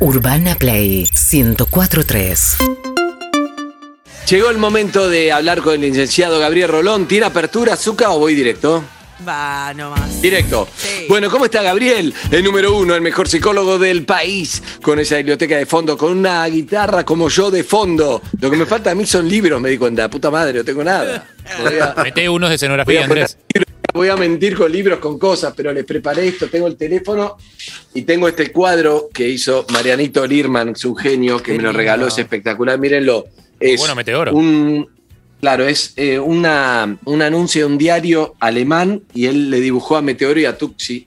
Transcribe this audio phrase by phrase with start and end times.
[0.00, 2.56] Urbana Play 1043.
[4.28, 7.08] Llegó el momento de hablar con el licenciado Gabriel Rolón.
[7.08, 8.84] ¿Tiene apertura, azúcar o voy directo?
[9.26, 10.22] Va, nomás.
[10.22, 10.68] Directo.
[10.76, 11.06] Sí.
[11.08, 12.14] Bueno, ¿cómo está Gabriel?
[12.30, 16.46] El número uno, el mejor psicólogo del país, con esa biblioteca de fondo, con una
[16.46, 18.22] guitarra como yo de fondo.
[18.40, 20.08] Lo que me falta a mí son libros, me di cuenta.
[20.08, 21.26] Puta madre, no tengo nada.
[22.04, 23.36] Mete unos de escenografía, Andrés.
[23.92, 26.48] Voy a mentir con libros, con cosas, pero les preparé esto.
[26.48, 27.36] Tengo el teléfono
[27.94, 32.18] y tengo este cuadro que hizo Marianito Lirman, su genio, que me lo regaló, es
[32.18, 32.78] espectacular.
[32.78, 33.26] Mírenlo.
[33.58, 34.32] Es Bueno, Meteoro.
[34.32, 34.88] Un,
[35.40, 40.02] claro, es eh, una, un anuncio de un diario alemán y él le dibujó a
[40.02, 41.06] Meteoro y a Tuxi.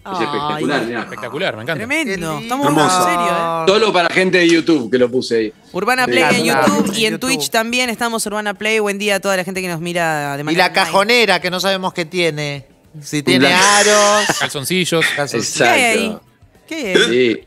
[0.00, 1.00] Es Ay, espectacular, mirá.
[1.00, 1.86] Espectacular, me encanta.
[1.86, 2.38] Tremendo.
[2.38, 3.64] Estamos en serio, ¿eh?
[3.68, 5.52] Solo para gente de YouTube que lo puse ahí.
[5.72, 6.10] Urbana Sí.
[6.12, 7.20] Play en YouTube y en YouTube.
[7.36, 8.78] Twitch también estamos Urbana Play.
[8.78, 10.84] Buen día a toda la gente que nos mira de Y manera la online.
[10.86, 12.66] cajonera, que no sabemos qué tiene.
[13.02, 14.36] Si tiene La- aros.
[14.40, 15.04] Calzoncillos.
[15.14, 15.58] calzoncillos.
[15.58, 16.06] ¿Qué hay ahí?
[16.06, 16.24] Exacto.
[16.66, 17.36] ¿Qué hay ahí?
[17.36, 17.44] Sí.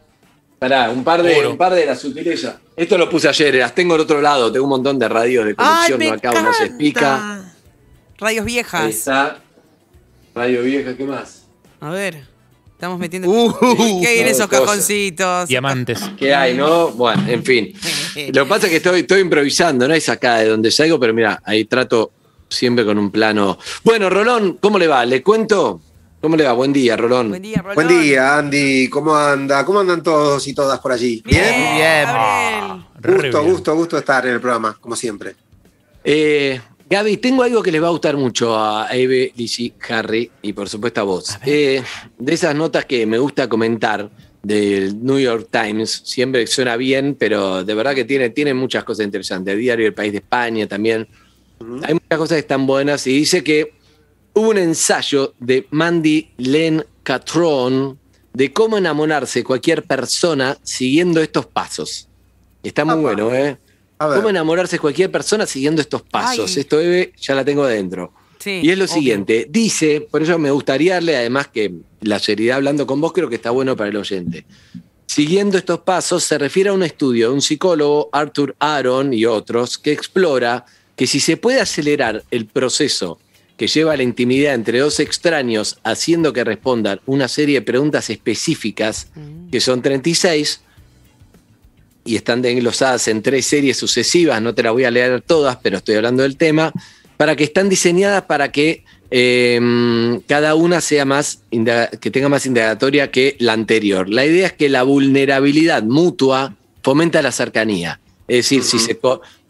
[0.60, 1.52] Pará, un par de, Oro.
[1.52, 2.60] un par de la sutileza.
[2.78, 4.52] Esto lo puse ayer, las tengo al otro lado.
[4.52, 7.42] Tengo un montón de radios de conexión, me no acá uno se explica.
[8.18, 8.86] Radios Ahí viejas.
[8.86, 9.40] está.
[10.36, 11.44] Radio Vieja, ¿qué más?
[11.82, 12.26] A ver.
[12.84, 13.30] Estamos metiendo.
[13.30, 14.66] Uh, ¿Qué hay en esos cosas.
[14.66, 15.48] cajoncitos?
[15.48, 16.02] Diamantes.
[16.20, 16.90] ¿Qué hay, no?
[16.90, 17.74] Bueno, en fin.
[18.34, 21.14] Lo que pasa es que estoy, estoy improvisando, no es acá de donde salgo, pero
[21.14, 22.12] mira, ahí trato
[22.50, 23.58] siempre con un plano.
[23.86, 25.06] Bueno, Rolón, ¿cómo le va?
[25.06, 25.80] ¿Le cuento?
[26.20, 26.52] ¿Cómo le va?
[26.52, 27.30] Buen día, Rolón.
[27.30, 27.76] Buen día, Rolón.
[27.76, 28.90] Buen día, Andy.
[28.90, 29.64] ¿Cómo anda?
[29.64, 31.24] ¿Cómo andan todos y todas por allí?
[31.26, 32.06] Bien, bien.
[33.00, 33.32] Gabriel.
[33.32, 35.38] Gusto, gusto, gusto estar en el programa, como siempre.
[36.04, 36.60] Eh,
[36.94, 40.70] Gaby, tengo algo que les va a gustar mucho a Eve, Lizzie, Harry y por
[40.70, 41.40] supuesto a vos.
[41.44, 41.82] Eh,
[42.20, 44.12] de esas notas que me gusta comentar
[44.44, 49.06] del New York Times, siempre suena bien, pero de verdad que tiene, tiene muchas cosas
[49.06, 49.56] interesantes.
[49.56, 51.08] El diario El País de España también.
[51.82, 53.74] Hay muchas cosas que están buenas y dice que
[54.36, 57.98] hubo un ensayo de Mandy Len Catron
[58.34, 62.08] de cómo enamorarse cualquier persona siguiendo estos pasos.
[62.62, 63.58] Está muy bueno, ¿eh?
[64.16, 66.52] ¿Cómo enamorarse cualquier persona siguiendo estos pasos?
[66.56, 66.62] Ay.
[66.62, 68.14] Esto, Eve, ya la tengo adentro.
[68.40, 68.94] Sí, Y es lo obvio.
[68.94, 71.72] siguiente, dice, por eso me gustaría darle, además que
[72.02, 74.46] la seriedad hablando con vos creo que está bueno para el oyente.
[75.06, 79.78] Siguiendo estos pasos se refiere a un estudio de un psicólogo, Arthur Aaron y otros,
[79.78, 80.66] que explora
[80.96, 83.20] que si se puede acelerar el proceso
[83.58, 88.10] que lleva a la intimidad entre dos extraños haciendo que respondan una serie de preguntas
[88.10, 89.50] específicas, Mm.
[89.52, 90.62] que son 36,
[92.06, 95.78] y están desglosadas en tres series sucesivas, no te las voy a leer todas, pero
[95.78, 96.72] estoy hablando del tema,
[97.18, 103.12] para que están diseñadas para que eh, cada una sea más, que tenga más indagatoria
[103.12, 104.10] que la anterior.
[104.10, 108.00] La idea es que la vulnerabilidad mutua fomenta la cercanía.
[108.28, 109.00] Es decir, si, se,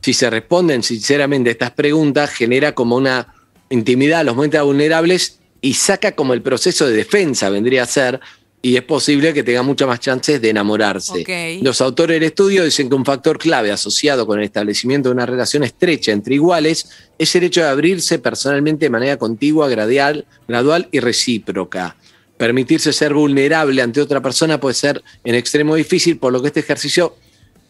[0.01, 3.33] si se responden sinceramente estas preguntas, genera como una
[3.69, 8.19] intimidad a los momentos vulnerables y saca como el proceso de defensa, vendría a ser,
[8.65, 11.59] y es posible que tenga muchas más chances de enamorarse.
[11.61, 15.25] Los autores del estudio dicen que un factor clave asociado con el establecimiento de una
[15.25, 16.87] relación estrecha entre iguales
[17.19, 21.97] es el hecho de abrirse personalmente de manera contigua, gradual, gradual y recíproca.
[22.37, 26.61] Permitirse ser vulnerable ante otra persona puede ser en extremo difícil, por lo que este
[26.61, 27.17] ejercicio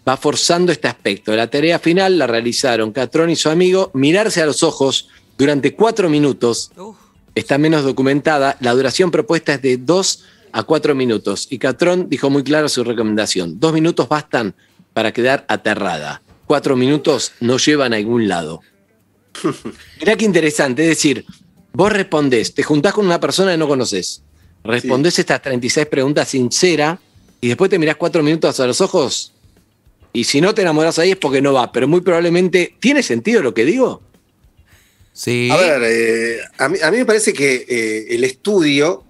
[0.07, 1.35] va forzando este aspecto.
[1.35, 5.09] La tarea final la realizaron Catrón y su amigo, mirarse a los ojos
[5.39, 6.97] durante cuatro minutos Uf.
[7.33, 8.57] está menos documentada.
[8.59, 11.47] La duración propuesta es de 2 a 4 minutos.
[11.49, 13.59] Y Catrón dijo muy clara su recomendación.
[13.59, 14.55] Dos minutos bastan
[14.93, 16.21] para quedar aterrada.
[16.45, 18.61] Cuatro minutos no llevan a ningún lado.
[19.99, 20.83] Mirá qué interesante.
[20.83, 21.25] Es decir,
[21.73, 24.21] vos respondés, te juntás con una persona que no conoces.
[24.63, 26.99] Respondés estas 36 preguntas sincera
[27.41, 29.33] y después te mirás cuatro minutos a los ojos.
[30.13, 31.71] Y si no te enamorás ahí es porque no va.
[31.71, 34.03] Pero muy probablemente, ¿tiene sentido lo que digo?
[35.11, 35.49] Sí.
[35.51, 39.03] A ver, eh, a, mí, a mí me parece que eh, el estudio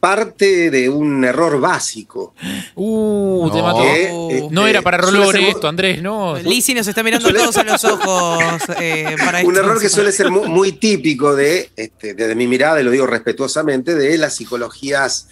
[0.00, 2.34] parte de un error básico.
[2.74, 3.62] Uh, te No.
[3.64, 3.82] mató.
[3.82, 4.04] que,
[4.38, 6.38] eh, No era para suele Rolón esto, Andrés, no.
[6.38, 8.42] Lizzy nos está mirando todos a los ojos.
[8.80, 9.60] eh, para Un esto.
[9.60, 13.06] error que suele ser mu- muy, típico de, este, desde mi mirada, y lo digo
[13.06, 15.28] respetuosamente, de las psicologías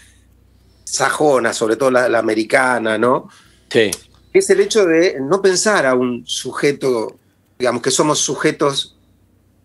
[0.85, 3.29] sajonas, sobre todo la, la americana, ¿no?
[3.71, 3.91] Sí.
[4.33, 7.17] Que es el hecho de no pensar a un sujeto,
[7.59, 8.97] digamos que somos sujetos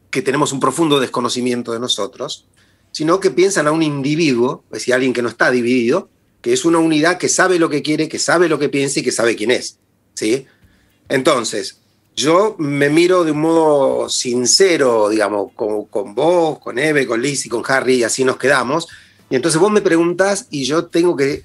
[0.10, 2.46] que tenemos un profundo desconocimiento de nosotros,
[2.94, 6.10] sino que piensan a un individuo, es decir, alguien que no está dividido,
[6.42, 9.04] que es una unidad que sabe lo que quiere, que sabe lo que piensa y
[9.04, 9.80] que sabe quién es.
[10.14, 10.46] ¿sí?
[11.10, 11.80] Entonces,
[12.16, 17.46] yo me miro de un modo sincero, digamos, con, con vos, con Eve, con Liz
[17.46, 18.88] y con Harry, y así nos quedamos.
[19.30, 21.44] Y entonces vos me preguntás y yo tengo que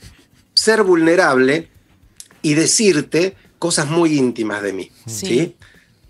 [0.52, 1.68] ser vulnerable
[2.42, 4.90] y decirte cosas muy íntimas de mí.
[5.06, 5.26] Sí.
[5.26, 5.56] ¿sí?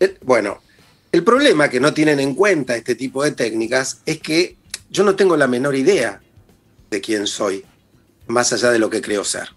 [0.01, 0.59] Eh, Bueno,
[1.13, 4.58] el problema que no tienen en cuenta este tipo de técnicas es que
[4.91, 6.21] yo no tengo la menor idea
[6.91, 7.65] de quién soy,
[8.27, 9.49] más allá de lo que creo ser.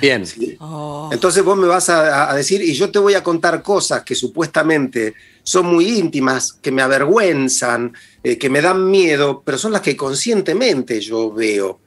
[0.00, 0.26] Bien.
[0.26, 0.56] ¿sí?
[0.60, 1.08] Oh.
[1.12, 4.14] Entonces vos me vas a, a decir, y yo te voy a contar cosas que
[4.14, 7.92] supuestamente son muy íntimas, que me avergüenzan,
[8.22, 11.78] eh, que me dan miedo, pero son las que conscientemente yo veo.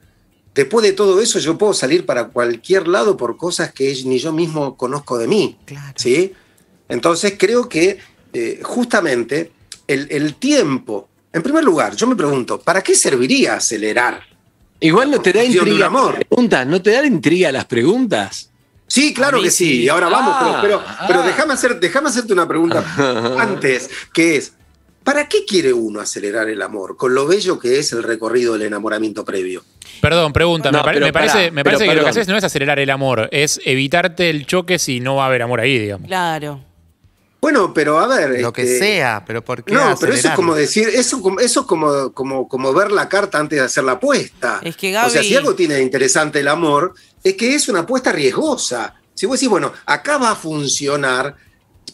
[0.54, 4.32] Después de todo eso, yo puedo salir para cualquier lado por cosas que ni yo
[4.32, 5.58] mismo conozco de mí.
[5.66, 5.94] Claro.
[5.96, 6.32] ¿sí?
[6.88, 7.98] Entonces creo que
[8.32, 9.52] eh, justamente
[9.86, 14.20] el, el tiempo, en primer lugar, yo me pregunto, ¿para qué serviría acelerar?
[14.80, 16.14] Igual no te da intriga amor.
[16.14, 18.50] las preguntas, ¿no te da intriga las preguntas?
[18.86, 19.64] Sí, claro que sí.
[19.66, 19.82] sí.
[19.82, 21.04] Y ahora vamos, pero, Ah, pero, ah.
[21.08, 22.84] pero déjame, hacer, déjame hacerte una pregunta
[23.38, 24.52] antes, que es,
[25.04, 26.96] ¿para qué quiere uno acelerar el amor?
[26.96, 29.64] Con lo bello que es el recorrido del enamoramiento previo.
[30.00, 30.70] Perdón, pregunta.
[30.70, 32.78] No, me, pare- me parece, pará, me parece que lo que haces no es acelerar
[32.78, 36.06] el amor, es evitarte el choque si no va a haber amor ahí, digamos.
[36.06, 36.64] Claro.
[37.50, 38.42] Bueno, pero a ver.
[38.42, 41.40] Lo que este, sea, pero ¿por qué No, pero eso es como decir, eso, como-
[41.40, 44.60] eso es como, como, como ver la carta antes de hacer la apuesta.
[44.62, 46.92] Es que O sea, Gaby- si algo tiene de interesante el amor,
[47.24, 48.96] es que es una apuesta riesgosa.
[49.14, 51.36] Si vos decís, bueno, acá va a funcionar,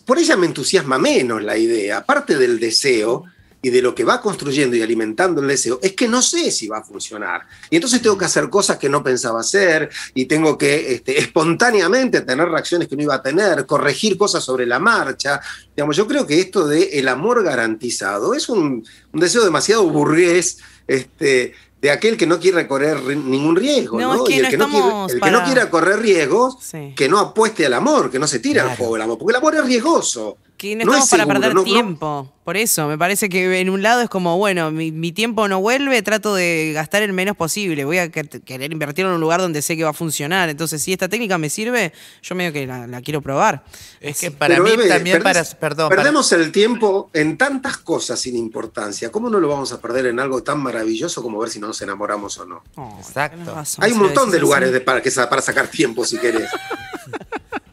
[0.05, 3.25] por ella me entusiasma menos la idea, aparte del deseo
[3.65, 6.69] y de lo que va construyendo y alimentando el deseo, es que no sé si
[6.69, 7.47] va a funcionar.
[7.71, 12.21] Y entonces tengo que hacer cosas que no pensaba hacer y tengo que este, espontáneamente
[12.21, 15.41] tener reacciones que no iba a tener, corregir cosas sobre la marcha.
[15.75, 20.59] Digamos, yo creo que esto de el amor garantizado es un, un deseo demasiado burgués,
[20.87, 24.25] este, de aquel que no quiere correr ningún riesgo, No, ¿no?
[24.25, 26.93] es que y el, no que no, quiere, que no quiera correr riesgos, Sí.
[26.95, 29.37] que no apueste al amor, que no se tire al fuego del amor, porque el
[29.37, 30.37] amor es riesgoso.
[30.57, 32.31] Que no No estamos es para seguro, perder no- no- tiempo.
[32.45, 35.61] Por eso, me parece que en un lado es como, bueno, mi, mi tiempo no
[35.63, 37.87] vuelve, trato de gastar el menos posible.
[37.87, 40.51] Voy a que- querer invertirlo en un lugar donde sé que va a funcionar.
[40.51, 41.93] Entonces, si esta técnica me sirve,
[42.23, 43.65] yo medio que la, la quiero probar.
[43.99, 45.43] Es que para Pero, mí también para...
[45.43, 49.11] Perdón, para- Perdemos el tiempo en tantas cosas sin importancia.
[49.11, 52.37] ¿Cómo no lo vamos a perder en algo tan maravilloso como ver si nos enamoramos
[52.39, 52.63] o no?
[52.77, 53.55] Oh, Exacto.
[53.55, 56.49] razón, Hay un montón de lugares de- para, que, sa- para sacar tiempo si querés.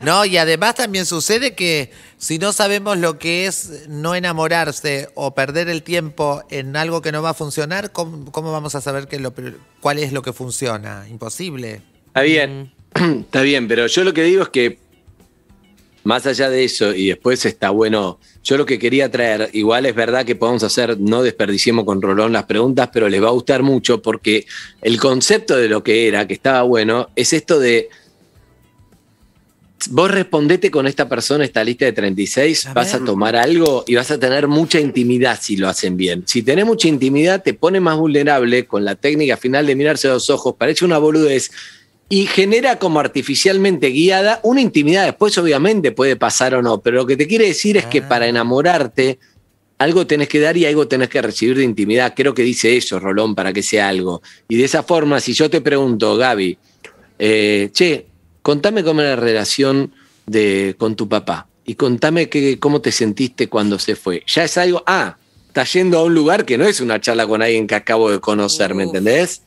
[0.01, 5.35] No, y además también sucede que si no sabemos lo que es no enamorarse o
[5.35, 9.07] perder el tiempo en algo que no va a funcionar, ¿cómo, cómo vamos a saber
[9.07, 9.33] qué es lo,
[9.79, 11.05] cuál es lo que funciona?
[11.07, 11.83] Imposible.
[12.07, 14.79] Está bien, está bien, pero yo lo que digo es que
[16.03, 19.93] más allá de eso, y después está bueno, yo lo que quería traer, igual es
[19.93, 23.61] verdad que podemos hacer, no desperdiciemos con Rolón las preguntas, pero les va a gustar
[23.61, 24.47] mucho porque
[24.81, 27.89] el concepto de lo que era, que estaba bueno, es esto de,
[29.89, 33.95] vos respondete con esta persona, esta lista de 36, A vas a tomar algo y
[33.95, 36.23] vas a tener mucha intimidad si lo hacen bien.
[36.27, 40.11] Si tenés mucha intimidad, te pone más vulnerable con la técnica final de mirarse a
[40.11, 41.51] los ojos, parece una boludez,
[42.09, 45.05] y genera como artificialmente guiada una intimidad.
[45.05, 48.09] Después, obviamente, puede pasar o no, pero lo que te quiere decir es que Ah.
[48.09, 49.17] para enamorarte,
[49.77, 52.13] algo tenés que dar y algo tenés que recibir de intimidad.
[52.15, 54.21] Creo que dice eso, Rolón, para que sea algo.
[54.49, 56.57] Y de esa forma, si yo te pregunto, Gaby,
[57.17, 58.05] eh, che,
[58.41, 59.91] contame cómo era la relación
[60.25, 64.23] de, con tu papá y contame que, cómo te sentiste cuando se fue.
[64.27, 65.17] Ya es algo, ah,
[65.47, 68.19] está yendo a un lugar que no es una charla con alguien que acabo de
[68.19, 69.43] conocer, ¿me entendés?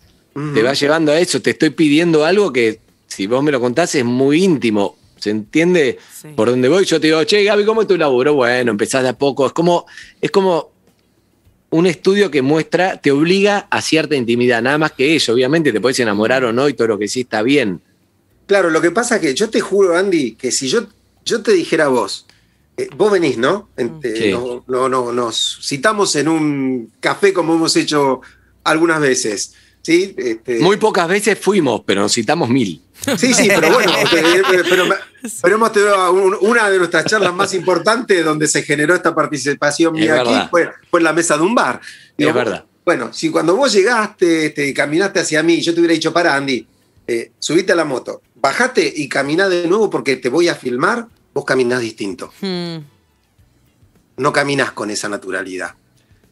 [0.52, 3.94] Te va llevando a eso, te estoy pidiendo algo que si vos me lo contás
[3.94, 4.96] es muy íntimo.
[5.16, 6.28] ¿Se entiende Sí.
[6.36, 6.84] por dónde voy?
[6.84, 8.34] Yo te digo, che, Gaby, ¿cómo es tu laburo?
[8.34, 9.46] Bueno, empezás de a poco.
[9.46, 9.86] Es como,
[10.20, 10.70] es como
[11.70, 15.32] un estudio que muestra, te obliga a cierta intimidad, nada más que eso.
[15.32, 17.80] Obviamente te puedes enamorar o no y todo lo que sí está bien.
[18.46, 20.86] Claro, lo que pasa es que yo te juro, Andy, que si yo,
[21.24, 22.26] yo te dijera a vos,
[22.76, 23.68] eh, vos venís, ¿no?
[23.76, 24.30] En- eh, Sí.
[24.32, 28.20] no, no, no, nos citamos en un café como hemos hecho
[28.64, 29.54] algunas veces.
[29.82, 30.14] ¿sí?
[30.16, 32.80] Este, Muy pocas veces fuimos, pero nos citamos mil.
[33.18, 34.86] Sí, sí, pero bueno, pero,
[35.42, 39.94] pero- hemos tenido un- una de nuestras charlas más importantes donde se generó esta participación
[39.96, 41.80] Es mía aquí fue, fue en la mesa de un bar.
[42.16, 42.64] Es verdad.
[42.82, 46.66] Bueno, si cuando vos llegaste, este, caminaste hacia mí, yo te hubiera dicho, para Andy,
[47.06, 51.06] eh, subite a la moto, bajate y caminá de nuevo porque te voy a filmar,
[51.32, 52.30] vos caminás distinto.
[52.42, 52.76] Hmm.
[54.18, 55.74] No caminás con esa naturalidad.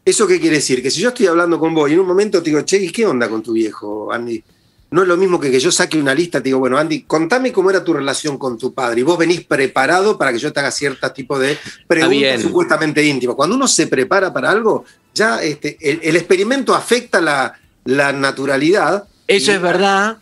[0.04, 0.82] ¿Eso qué quiere decir?
[0.82, 2.90] Que si yo estoy hablando con vos y en un momento te digo, che, ¿y
[2.92, 4.44] qué onda con tu viejo, Andy?
[4.90, 7.50] No es lo mismo que que yo saque una lista, te digo, bueno, Andy, contame
[7.50, 9.00] cómo era tu relación con tu padre.
[9.00, 11.56] Y vos venís preparado para que yo te haga cierto tipo de
[11.88, 13.36] preguntas supuestamente íntimas.
[13.36, 19.08] Cuando uno se prepara para algo, ya este, el, el experimento afecta la, la naturalidad.
[19.26, 20.18] Eso Y- es verdad,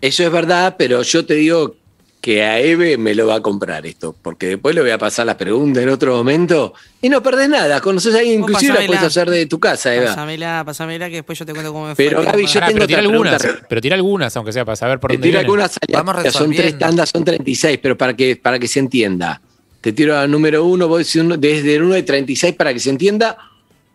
[0.00, 1.76] eso es verdad, pero yo te digo
[2.20, 5.26] que a Eve me lo va a comprar esto, porque después le voy a pasar
[5.26, 6.72] las preguntas en otro momento
[7.02, 7.82] y no perdés nada.
[7.82, 10.06] Conoces a alguien, Vos inclusive la puedes hacer de tu casa, Eva.
[10.06, 12.04] Pásamela, pásamela que después yo te cuento cómo me fue.
[12.06, 13.66] Pero, Gaby, yo Pará, tengo pero tira algunas, pregunta.
[13.68, 15.40] pero tira algunas, aunque sea para saber por Te dónde viene.
[15.40, 19.42] algunas Vamos son tres tandas, son 36, pero para que, para que se entienda.
[19.82, 23.36] Te tiro al número uno, voy desde el 1 de 36 para que se entienda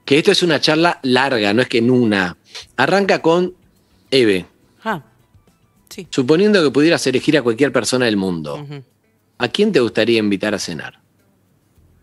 [0.05, 2.37] que esto es una charla larga, no es que en una.
[2.77, 3.55] Arranca con
[4.11, 4.45] Eve.
[5.89, 6.07] Sí.
[6.09, 8.65] Suponiendo que pudieras elegir a cualquier persona del mundo.
[9.39, 10.99] ¿a quién te gustaría invitar a cenar?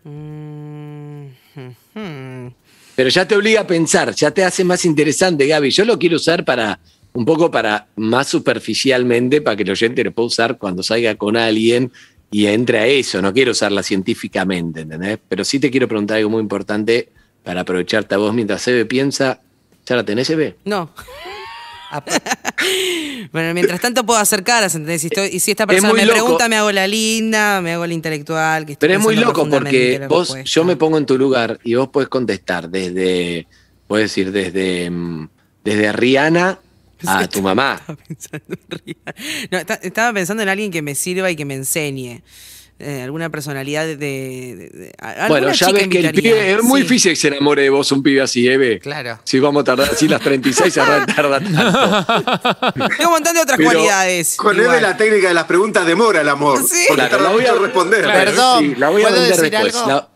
[0.04, 2.54] Mm, ujú.
[2.96, 5.70] Pero ya te obliga a pensar, ya te hace más interesante, Gaby.
[5.70, 6.80] Yo lo quiero usar para
[7.12, 11.36] un poco para más superficialmente, para que el oyente lo pueda usar cuando salga con
[11.36, 11.92] alguien
[12.30, 13.20] y entre a eso.
[13.22, 15.18] No quiero usarla científicamente, ¿entendés?
[15.28, 17.10] Pero sí te quiero preguntar algo muy importante
[17.42, 19.40] para aprovecharte a vos mientras Eve piensa.
[19.86, 20.56] ¿Ya la tenés, Eve?
[20.64, 20.90] No.
[23.32, 25.02] Bueno, mientras tanto puedo hacer caras, ¿entendés?
[25.02, 26.14] Si estoy- y si esta Es persona me loco.
[26.14, 28.66] pregunta, me hago la linda, me hago la intelectual.
[28.66, 31.74] Que estoy Pero es muy loco porque vos, yo me pongo en tu lugar y
[31.74, 33.46] vos podés contestar desde,
[33.86, 35.28] puedes decir, desde, mm,
[35.64, 36.58] desde Rihanna
[37.06, 37.80] a tu mamá.
[37.80, 38.96] Estaba pensando en.
[39.50, 42.22] No, esta- estaba pensando en alguien que me sirva y que me enseñe.
[42.78, 43.96] Eh, alguna personalidad de.
[43.96, 46.86] de- de- a- alguna Bueno, ya chica ves que el pibe, es muy Sí.
[46.86, 48.80] difícil que se enamore de vos un pibe así, Eve.
[48.80, 49.18] Claro.
[49.24, 52.72] Si vamos a tardar así las 36, se va a tardar tanto.
[52.74, 54.36] Tengo un montón de otras Pero cualidades.
[54.36, 54.60] Con.
[54.60, 56.58] Eve la técnica de las preguntas demora el amor.
[56.68, 56.84] Sí.
[56.88, 58.02] Porque Claro, tarda la voy a- responder.
[58.02, 58.18] Claro.
[58.24, 59.74] Perdón, Sí, la voy a ¿puedo vender decir después.
[59.76, 59.88] algo?
[59.88, 60.08] La-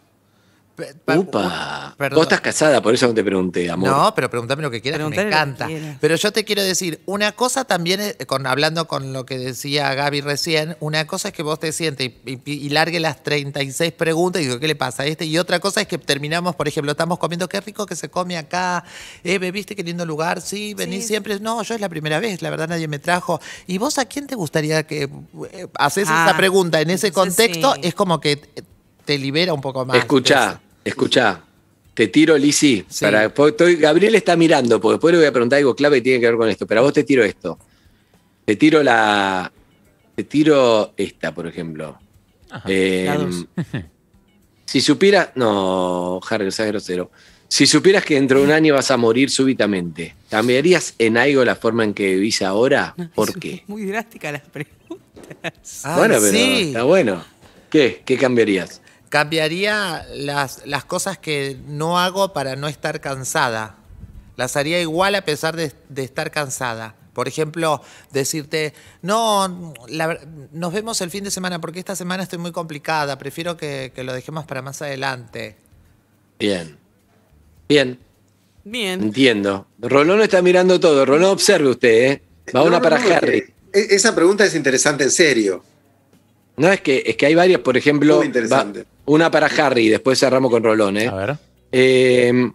[1.06, 1.94] Upa.
[1.98, 2.16] Perdón.
[2.16, 3.90] Vos estás casada, por eso no te pregunté, amor.
[3.90, 5.66] No, pero pregúntame lo que quieras, que me encanta.
[5.66, 5.96] quieras.
[6.00, 9.92] Pero yo te quiero decir, una cosa también, eh, con, hablando con lo que decía
[9.94, 13.92] Gaby recién, una cosa es que vos te sientes y, y- y largue las 36
[13.92, 15.24] preguntas y digo, ¿qué le pasa a este?
[15.26, 18.36] Y otra cosa es que terminamos, por ejemplo, estamos comiendo, qué rico que se come
[18.38, 18.84] acá.
[19.24, 20.40] Eve, ¿viste qué lindo lugar?
[20.40, 21.08] Sí, venís Sí.
[21.08, 21.38] siempre.
[21.40, 23.40] No, yo es la primera vez, la verdad nadie me trajo.
[23.66, 25.02] ¿Y vos a quién te gustaría que
[25.52, 27.74] eh, haces Ah, esa pregunta en ese contexto?
[27.74, 27.80] sí.
[27.84, 28.64] Es como que te-
[29.04, 29.96] te libera un poco más.
[29.96, 31.42] Escuchá, escuchá.
[31.94, 32.84] Te tiro, Lisi.
[32.88, 33.04] Sí.
[33.04, 36.02] Para, porque estoy- Gabriel está mirando, porque después le voy a preguntar algo clave que
[36.02, 36.66] tiene que ver con esto.
[36.66, 37.58] Pero a vos te tiro esto.
[38.44, 39.50] Te tiro la.
[40.14, 41.98] Te tiro esta, por ejemplo.
[42.66, 43.08] Eh,
[44.64, 45.30] si supieras.
[45.34, 47.10] No, Harry, seas grosero.
[47.48, 51.56] Si supieras que dentro de un año vas a morir súbitamente, ¿cambiarías en algo la
[51.56, 52.94] forma en que vivís ahora?
[53.14, 53.64] ¿Por Es qué?
[53.66, 55.82] Muy drástica las preguntas.
[55.84, 56.62] Ay, bueno, pero sí.
[56.68, 57.24] está bueno.
[57.68, 58.02] ¿Qué?
[58.04, 58.80] ¿Qué cambiarías?
[59.10, 63.76] Cambiaría las, las cosas que no hago para no estar cansada.
[64.36, 66.94] Las haría igual a pesar de, de estar cansada.
[67.12, 70.18] Por ejemplo, decirte, no, la
[70.52, 74.04] nos vemos el fin de semana porque esta semana estoy muy complicada, prefiero que, que
[74.04, 75.56] lo dejemos para más adelante.
[76.38, 76.78] Bien.
[77.68, 77.98] Bien.
[78.62, 79.02] Bien.
[79.02, 79.66] Entiendo.
[79.80, 81.04] Rolón está mirando todo.
[81.04, 82.22] Rolón, observe usted, ¿eh?
[82.54, 83.38] Va No, una no, para no, Harry.
[83.38, 85.64] eh, e- Esa pregunta es interesante en serio.
[86.56, 88.80] No, es que, es que hay varias, por ejemplo, Muy interesante.
[88.82, 91.08] va- una para Harry y después cerramos con Rolón, ¿eh?
[91.08, 91.36] A ver.
[91.72, 92.50] Eh,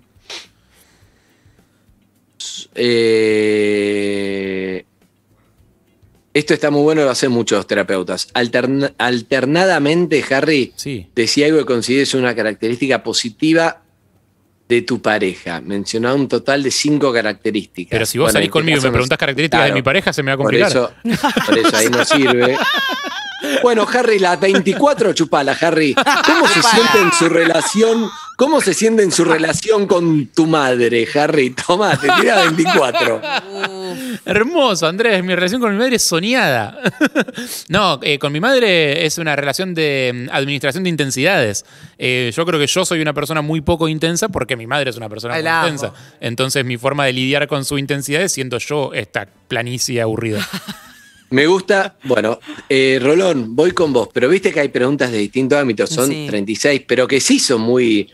[3.56, 4.86] eh,
[6.34, 8.28] esto está muy bueno, lo hacen muchos terapeutas.
[8.34, 11.08] Alterna- alternadamente, Harry, Sí.
[11.16, 13.82] decía algo que consideres una característica positiva
[14.68, 15.62] de tu pareja.
[15.62, 17.92] Mencionaba un total de cinco características.
[17.92, 20.24] Pero si vos Bueno, salís este conmigo y me preguntás características de mi pareja, se
[20.24, 20.70] me va a Por complicar.
[20.72, 20.92] eso,
[21.46, 22.58] por eso ahí no sirve.
[23.62, 25.94] Bueno, Harry, la 24 chupala, Harry.
[25.94, 28.10] ¿Cómo se siente en su relación?
[28.38, 31.52] ¿Cómo se siente en su relación con tu madre, Harry?
[31.52, 33.22] Toma, te tira 24.
[34.26, 35.24] Hermoso, Andrés.
[35.24, 36.78] Mi relación con mi madre es soñada.
[37.70, 41.66] no, eh, con mi madre es una relación de mm, administración de intensidades.
[41.98, 44.98] Eh, yo creo que yo soy una persona muy poco intensa porque mi madre es
[44.98, 45.94] una persona muy intensa.
[46.20, 50.46] Entonces mi forma de lidiar con su intensidad es siendo yo esta planicie aburrida.
[51.32, 52.40] Me gusta, bueno,
[52.70, 56.26] eh, Rolón, voy con vos, pero viste que hay preguntas de distintos ámbitos, son Sí.
[56.28, 58.10] 36, pero que sí son muy,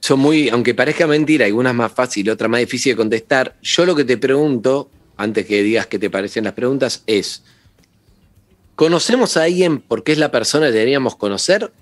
[0.00, 3.56] son muy, aunque parezca mentira, algunas más fácil, otras más difícil de contestar.
[3.62, 7.42] Yo lo que te pregunto, antes que digas qué te parecen las preguntas, es,
[8.76, 11.72] ¿conocemos a alguien porque es la persona que deberíamos conocer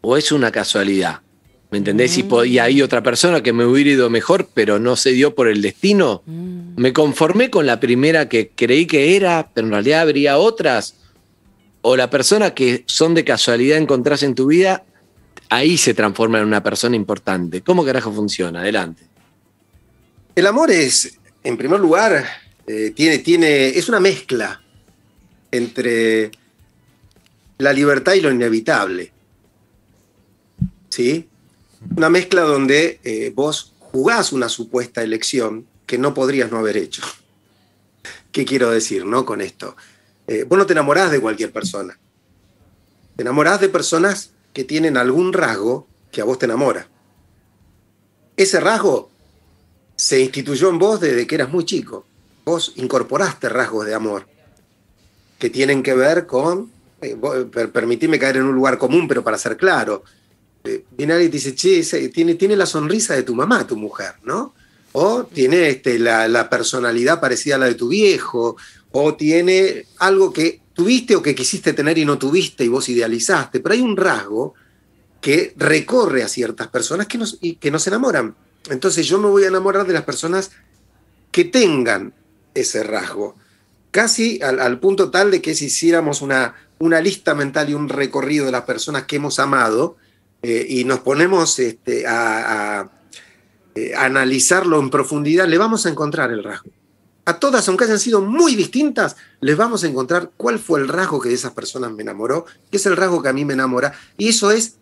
[0.00, 1.20] o es una casualidad?
[1.70, 2.18] ¿Me entendés?
[2.18, 5.34] Y po- Y, hay otra persona que me hubiera ido mejor, pero no se dio
[5.34, 6.22] por el destino.
[6.26, 10.96] Me conformé con la primera que creí que era, pero en realidad habría otras.
[11.82, 14.84] O la persona que son de casualidad encontrás en tu vida,
[15.48, 17.62] ahí se transforma en una persona importante.
[17.62, 18.60] ¿Cómo carajo funciona?
[18.60, 19.04] Adelante.
[20.34, 22.24] El amor es, en primer lugar,
[22.66, 24.60] eh, tiene, tiene, es una mezcla
[25.52, 26.30] entre
[27.58, 29.12] la libertad y lo inevitable.
[30.88, 31.28] ¿Sí?
[31.96, 37.02] Una mezcla donde eh, vos jugás una supuesta elección que no podrías no haber hecho.
[38.32, 39.76] ¿Qué quiero decir no, con esto?
[40.26, 41.98] Eh, vos no te enamorás de cualquier persona.
[43.16, 46.88] Te enamorás de personas que tienen algún rasgo que a vos te enamora.
[48.36, 49.10] Ese rasgo
[49.96, 52.06] se instituyó en vos desde que eras muy chico.
[52.44, 54.26] Vos incorporaste rasgos de amor
[55.38, 56.70] que tienen que ver con,
[57.00, 57.16] eh,
[58.20, 60.04] caer en un lugar común, pero para ser claro,
[60.62, 64.14] viene alguien y te dice, che, tiene, tiene la sonrisa de tu mamá, tu mujer,
[64.24, 64.54] ¿no?
[64.92, 68.56] O tiene este, la, la personalidad parecida a la de tu viejo,
[68.92, 73.60] o tiene algo que tuviste o que quisiste tener y no tuviste y vos idealizaste,
[73.60, 74.54] pero hay un rasgo
[75.20, 78.34] que recorre a ciertas personas que nos, y que nos enamoran.
[78.70, 80.50] Entonces yo me voy a enamorar de las personas
[81.30, 82.14] que tengan
[82.54, 83.36] ese rasgo,
[83.90, 87.88] casi al, al punto tal de que si hiciéramos una, una lista mental y un
[87.88, 89.96] recorrido de las personas que hemos amado
[90.42, 92.90] eh, y nos ponemos este, a, a,
[93.74, 96.70] eh, analizarlo en profundidad, le vamos a encontrar el rasgo.
[97.26, 101.20] A todas, aunque hayan sido muy distintas, les vamos a encontrar cuál fue el rasgo
[101.20, 103.92] que de esas personas me enamoró, que es el rasgo que a mí me enamora,
[104.16, 104.76] y eso es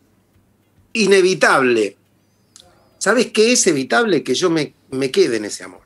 [0.92, 1.96] inevitable.
[2.98, 4.22] ¿Sabes qué es evitable?
[4.22, 5.82] Que yo me, me quede en ese amor.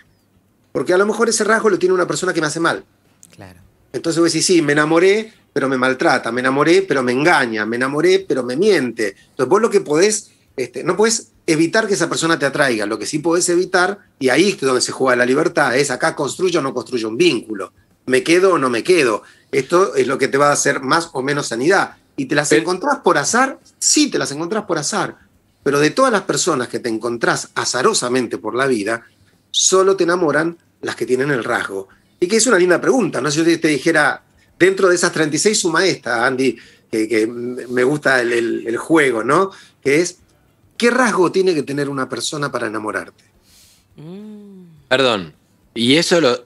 [0.72, 2.84] Porque a lo mejor ese rasgo lo tiene una persona que me hace mal.
[3.34, 3.60] Claro.
[3.92, 7.66] Entonces voy a decir, sí, me enamoré, pero me maltrata, me enamoré, pero me engaña,
[7.66, 9.14] me enamoré, pero me miente.
[9.30, 12.98] Entonces vos lo que podés, este, no podés evitar que esa persona te atraiga, lo
[12.98, 16.60] que sí podés evitar, y ahí es donde se juega la libertad, es acá construyo
[16.60, 17.72] o no construyo un vínculo,
[18.06, 19.22] me quedo o no me quedo.
[19.50, 21.96] Esto es lo que te va a hacer más o menos sanidad.
[22.16, 23.58] ¿Y te las Pero- encontrás por azar?
[23.78, 25.16] Sí, te las encontrás por azar.
[25.62, 29.02] Pero de todas las personas que te encontrás azarosamente por la vida,
[29.50, 31.88] solo te enamoran las que tienen el rasgo.
[32.18, 33.30] Y que es una linda pregunta, ¿no?
[33.30, 34.22] Si yo te, te dijera,
[34.62, 36.56] dentro de esas 36 suma esta, Andy,
[36.90, 39.50] que, que me gusta el, el- el juego, ¿no?
[39.82, 40.18] Que es,
[40.76, 43.24] ¿qué rasgo tiene que tener una persona para enamorarte?
[44.88, 45.32] Perdón.
[45.74, 46.44] ¿Y eso lo,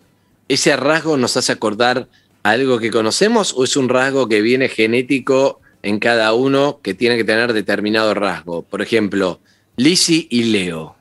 [0.49, 2.09] ese rasgo nos hace acordar
[2.43, 6.95] a algo que conocemos o es un rasgo que viene genético en cada uno que
[6.95, 8.63] tiene que tener determinado rasgo?
[8.63, 9.41] Por ejemplo,
[9.77, 10.97] Lizzie y Leo,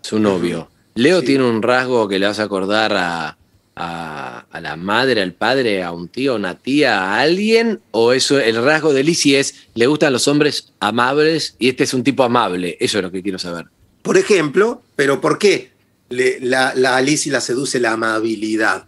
[0.00, 0.70] su novio.
[0.94, 1.26] Leo Sí.
[1.26, 3.36] tiene un rasgo que le hace acordar a,
[3.76, 8.12] a- a la madre, al padre, a un tío, a una tía, a alguien, o
[8.12, 12.04] eso el rasgo de Lizzie es le gustan los hombres amables y este es un
[12.04, 12.76] tipo amable.
[12.80, 13.66] Eso es lo que quiero saber.
[14.02, 15.72] Por ejemplo, pero ¿por qué
[16.10, 18.86] le- la, la Alicia la seduce la amabilidad?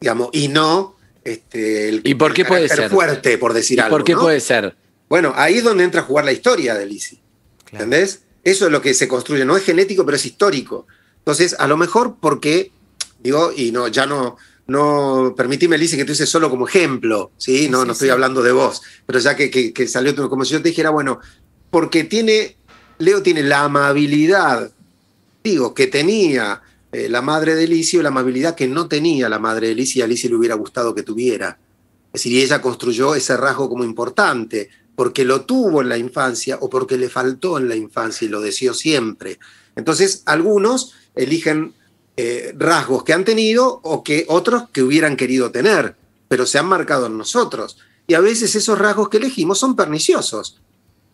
[0.00, 0.94] Digamos, y no
[1.24, 2.88] este, el, ¿Y por qué el puede ser?
[2.90, 3.96] fuerte, por decir ¿Y algo.
[3.96, 4.20] por qué ¿no?
[4.20, 4.76] puede ser?
[5.08, 7.18] Bueno, ahí es donde entra a jugar la historia de Lizzie.
[7.64, 7.84] Claro.
[7.84, 8.22] ¿Entendés?
[8.44, 9.44] Eso es lo que se construye.
[9.44, 10.86] No es genético, pero es histórico.
[11.18, 12.70] Entonces, a lo mejor porque,
[13.18, 14.36] digo, y no, ya no,
[14.68, 17.68] no, permitime, Lizzie, que te use solo como ejemplo, ¿sí?
[17.68, 18.12] No, Sí, no estoy sí.
[18.12, 21.18] hablando de vos, pero ya que, que- que salió como si yo te dijera, bueno,
[21.70, 22.56] porque tiene,
[22.98, 24.70] Leo tiene la amabilidad,
[25.44, 29.38] digo, que tenía eh, la madre de Lizzie o la amabilidad que no tenía la
[29.38, 31.58] madre de Lizzie y a Lizzie le hubiera gustado que tuviera.
[32.12, 36.56] Es decir, y ella construyó ese rasgo como importante, porque lo tuvo en la infancia
[36.60, 39.38] o porque le faltó en la infancia y lo deseó siempre.
[39.74, 41.74] Entonces, algunos eligen
[42.16, 45.94] eh, rasgos que han tenido o que otros que hubieran querido tener,
[46.28, 47.76] pero se han marcado en nosotros.
[48.06, 50.60] Y a veces esos rasgos que elegimos son perniciosos.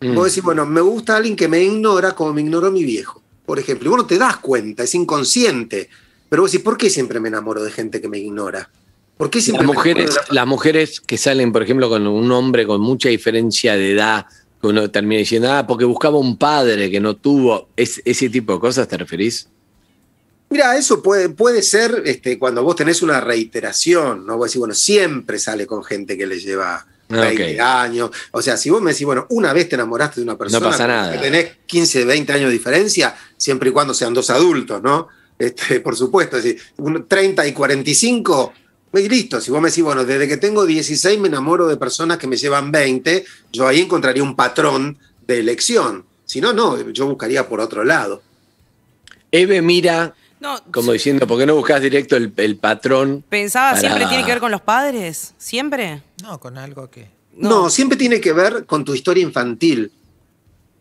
[0.01, 0.15] Mm.
[0.15, 3.59] Vos decís, bueno, me gusta alguien que me ignora como me ignoró mi viejo, por
[3.59, 3.87] ejemplo.
[3.87, 5.89] Y vos no te das cuenta, es inconsciente.
[6.29, 8.69] Pero vos decís, ¿por qué siempre me enamoro de gente que me ignora?
[9.17, 12.31] ¿Por qué siempre Las me mujeres, la- las mujeres que salen, por ejemplo, con un
[12.31, 14.25] hombre con mucha diferencia de edad,
[14.59, 18.53] que uno termina diciendo, ah, porque buscaba un padre que no tuvo, ¿Es, ¿ese tipo
[18.53, 19.47] de cosas te referís?
[20.53, 24.37] Mira, eso puede, puede ser este, cuando vos tenés una reiteración, ¿no?
[24.37, 27.59] Vos decís, bueno, siempre sale con gente que le lleva Ah, 20 ok.
[27.59, 28.11] años.
[28.31, 30.83] O sea, si vos me decís, bueno, una vez te enamoraste de una persona pasa
[30.85, 31.13] con la nada.
[31.13, 35.07] que tenés 15, 20 años de diferencia, siempre y cuando sean dos adultos, ¿no?
[35.37, 38.53] Este, por supuesto, es decir, un 30 y 45,
[38.93, 39.41] y listo.
[39.41, 42.37] Si vos me decís, bueno, desde que tengo 16 me enamoro de personas que me
[42.37, 46.05] llevan 20, yo ahí encontraría un patrón de elección.
[46.25, 48.21] Si no, no, yo buscaría por otro lado.
[49.31, 50.13] Eve mira
[50.43, 53.23] No, como diciendo, ¿por qué no buscas directo el, el patrón?
[53.29, 55.33] pensaba, para- ¿siempre tiene que ver con los padres?
[55.37, 56.03] ¿Siempre?
[56.21, 57.07] No, con algo que.
[57.35, 57.69] No.
[57.69, 59.91] siempre tiene que ver con tu historia infantil.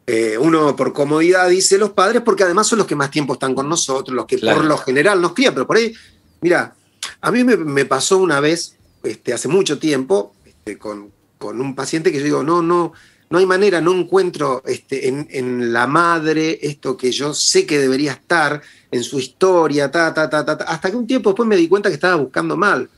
[0.07, 3.55] Eh, uno por comodidad dice los padres porque además son los que más tiempo están
[3.55, 4.59] con nosotros, los que Claro.
[4.59, 5.95] por lo general nos crían, pero por ahí,
[6.41, 6.75] mira,
[7.21, 11.77] a mí me, me pasó una vez, este, hace mucho tiempo, este, con, con un
[11.77, 12.93] paciente que yo digo, no, no,
[13.33, 17.79] no hay manera, no encuentro este, en, en la madre esto que yo sé que
[17.79, 21.49] debería estar, en su historia, ta, ta, ta, ta, ta, hasta que un tiempo después
[21.49, 22.91] me di cuenta que estaba buscando mal.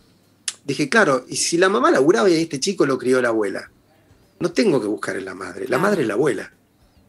[0.64, 3.70] Dije, claro, y si la mamá laburaba y a este chico lo crió la abuela,
[4.40, 6.52] no tengo que buscar en la madre, la madre es la abuela.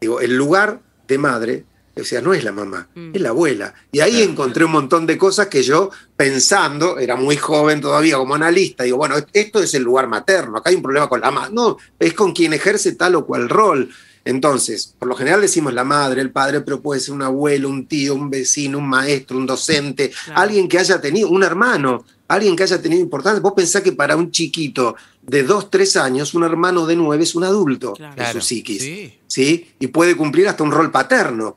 [0.00, 1.64] Digo, el lugar de madre,
[1.98, 3.10] o sea, no es la mamá, Mm.
[3.14, 3.74] es la abuela.
[3.92, 8.34] Y ahí encontré un montón de cosas que yo, pensando, era muy joven todavía como
[8.34, 11.54] analista, digo, bueno, esto es el lugar materno, acá hay un problema con la madre.
[11.54, 13.88] No, es con quien ejerce tal o cual rol.
[14.24, 17.86] Entonces, por lo general decimos la madre, el padre, pero puede ser un abuelo, un
[17.86, 20.40] tío, un vecino, un maestro, un docente, Claro.
[20.40, 23.40] alguien que haya tenido, un hermano, alguien que haya tenido importancia.
[23.40, 27.36] Vos pensás que para un chiquito de dos, tres años, un hermano de nueve es
[27.36, 28.20] un adulto Claro.
[28.20, 28.82] en su psiquis.
[28.82, 29.14] Sí.
[29.28, 29.70] ¿sí?
[29.78, 31.56] Y puede cumplir hasta un rol paterno.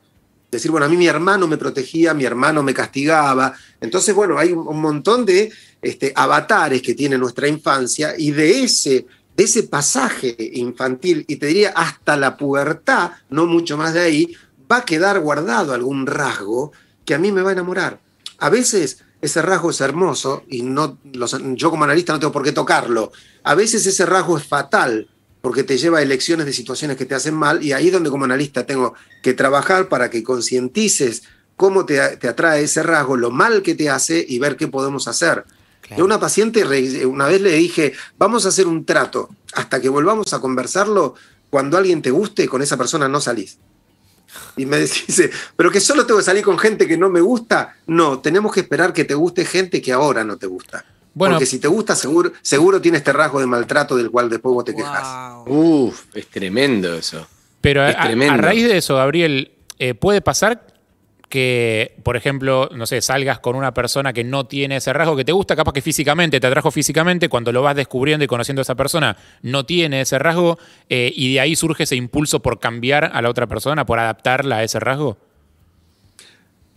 [0.51, 4.51] Decir, bueno, a mí mi hermano me protegía, mi hermano me castigaba, Entonces, bueno, hay
[4.51, 9.05] un, montón de este, avatares que tiene nuestra infancia y de ese,
[9.37, 14.35] de ese pasaje infantil, y te diría hasta la pubertad, no mucho más de ahí,
[14.71, 16.71] va a quedar guardado algún rasgo
[17.05, 17.99] que a mí me va a enamorar.
[18.39, 22.43] A veces ese rasgo es hermoso y no, los- yo como analista no tengo por
[22.43, 23.11] qué tocarlo.
[23.43, 25.09] A veces ese rasgo es fatal
[25.41, 28.09] porque te lleva a elecciones de situaciones que te hacen mal y ahí es donde
[28.09, 31.23] como analista tengo que trabajar para que concientices
[31.55, 35.07] cómo te, te atrae ese rasgo, lo mal que te hace y ver qué podemos
[35.07, 35.45] hacer.
[35.95, 36.63] Yo a una paciente
[37.05, 41.15] una vez le dije, vamos a hacer un trato, hasta que volvamos a conversarlo,
[41.49, 43.57] cuando alguien te guste, con esa persona no salís.
[44.55, 47.75] Y me dice, pero que solo tengo que salir con gente que no me gusta.
[47.87, 50.85] No, tenemos que esperar que te guste gente que ahora no te gusta.
[51.13, 51.35] Bueno.
[51.35, 54.63] Porque si te gusta, seguro, seguro tiene este rasgo de maltrato del cual después vos
[54.65, 55.43] te quejas.
[55.45, 55.85] Wow.
[55.87, 57.27] Uf, es tremendo eso.
[57.61, 58.33] Pero a, Es a- tremendo.
[58.35, 60.67] a raíz de eso, Gabriel, eh, puede pasar
[61.27, 65.23] que, por ejemplo, no sé, salgas con una persona que no tiene ese rasgo que
[65.25, 68.63] te gusta, capaz que físicamente, te atrajo físicamente, cuando lo vas descubriendo y conociendo a
[68.63, 70.57] esa persona, no tiene ese rasgo,
[70.89, 74.57] eh, y de ahí surge ese impulso por cambiar a la otra persona, por adaptarla
[74.57, 75.17] a ese rasgo.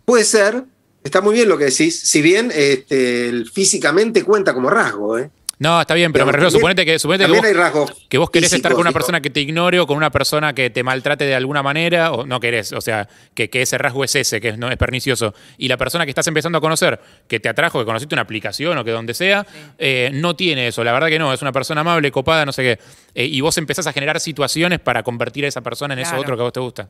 [0.04, 0.64] Puede ser,
[1.04, 5.18] está muy bien lo que decís, si bien este, físicamente cuenta como rasgo.
[5.18, 5.30] ¿eh?
[5.58, 7.92] No, está bien, pero me refiero, también- suponete que, suponete que vos, hay rasgos.
[8.08, 10.70] que vos querés estar con una persona que te ignore o con una persona que
[10.70, 14.16] te maltrate de alguna manera, o no querés, o sea, que, que ese rasgo es
[14.16, 15.34] ese, que es, no es pernicioso.
[15.58, 18.76] Y la persona que estás empezando a conocer, que te atrajo, que conociste una aplicación
[18.76, 19.46] o que donde sea,
[19.78, 20.82] eh, no tiene eso.
[20.82, 22.78] La verdad que no, es una persona amable, copada, no sé qué.
[23.14, 26.34] Eh, y vos empezás a generar situaciones para convertir a esa persona en eso otro
[26.34, 26.88] que a vos te gusta.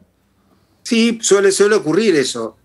[0.83, 2.57] Sí, suele, suele ocurrir eso.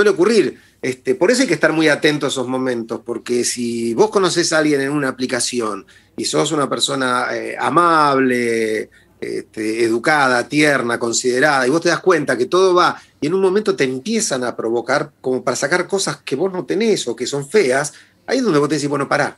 [0.00, 0.58] Suele ocurrir.
[0.80, 4.50] Este, por eso hay que estar muy atento a esos momentos, porque si vos conoces
[4.54, 5.84] a alguien en una aplicación
[6.16, 8.88] y sos una persona eh, amable,
[9.20, 13.42] este, educada, tierna, considerada, y vos te das cuenta que todo va, y en un
[13.42, 17.26] momento te empiezan a provocar como para sacar cosas que vos no tenés o que
[17.26, 17.92] son feas,
[18.26, 19.36] ahí es donde vos te decís, bueno, pará,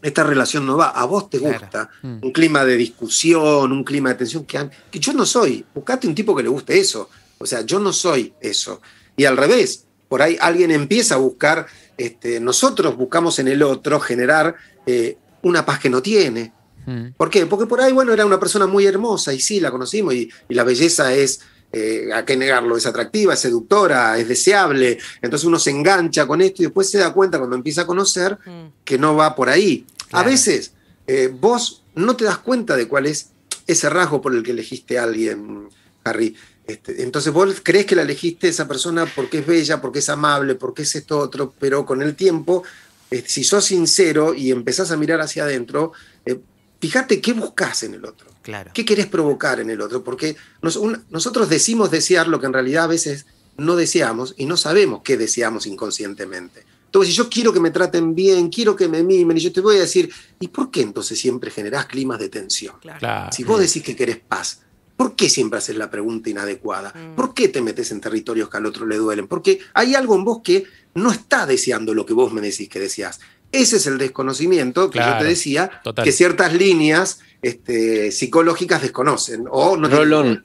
[0.00, 1.58] esta relación no va, a vos te Claro.
[1.58, 2.18] gusta, Mm.
[2.22, 6.14] un clima de discusión, un clima de tensión, que, que yo no soy, buscate un
[6.14, 8.80] tipo que le guste eso, o sea, yo no soy eso.
[9.16, 11.66] Y al revés, por ahí alguien empieza a buscar,
[11.96, 16.52] este, nosotros buscamos en el otro generar eh, una paz que no tiene.
[16.86, 17.08] Mm.
[17.16, 17.46] ¿Por qué?
[17.46, 20.54] Porque por ahí, bueno, era una persona muy hermosa y sí, la conocimos y, y
[20.54, 21.40] la belleza es,
[21.72, 24.98] eh, a qué negarlo, es atractiva, es seductora, es deseable.
[25.20, 28.38] Entonces uno se engancha con esto y después se da cuenta cuando empieza a conocer
[28.46, 28.72] Mm.
[28.84, 29.84] que no va por ahí.
[30.12, 30.72] A veces
[31.06, 33.30] eh, vos no te das cuenta de cuál es
[33.66, 35.68] ese rasgo por el que elegiste a alguien,
[36.04, 36.34] Harry.
[36.68, 40.54] Este, entonces vos crees que la elegiste esa persona porque es bella, porque es amable,
[40.54, 42.62] porque es esto otro, pero con el tiempo,
[43.10, 45.92] eh, si sos sincero y empezás a mirar hacia adentro,
[46.26, 46.38] eh,
[46.78, 48.28] fíjate qué buscas en el otro.
[48.42, 48.70] Claro.
[48.74, 50.04] ¿Qué querés provocar en el otro?
[50.04, 53.24] Porque nos- un- nosotros decimos desear lo que en realidad a veces
[53.56, 56.64] no deseamos y no sabemos qué deseamos inconscientemente.
[56.84, 59.60] Entonces, si yo quiero que me traten bien, quiero que me mimen, y yo te
[59.62, 62.76] voy a decir, ¿y por qué entonces siempre generás climas de tensión?
[62.80, 62.98] Claro.
[62.98, 63.32] Claro.
[63.32, 64.60] Si vos decís que querés paz,
[64.98, 66.92] ¿por qué siempre haces la pregunta inadecuada?
[66.92, 67.14] Mm.
[67.14, 69.28] ¿Por qué te metes en territorios que al otro le duelen?
[69.28, 72.80] Porque hay algo en vos que no está deseando lo que vos me decís que
[72.80, 73.20] deseás.
[73.52, 76.04] Ese es el desconocimiento que yo te decía, total.
[76.04, 80.44] que ciertas líneas este, psicológicas desconocen o no Rolón.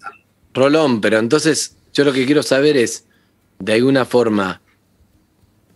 [0.54, 3.06] Rolón, pero entonces yo lo que quiero saber es,
[3.58, 4.62] de alguna forma,